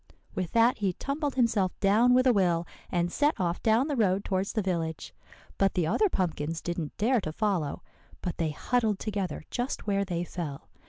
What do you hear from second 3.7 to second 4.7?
the road towards the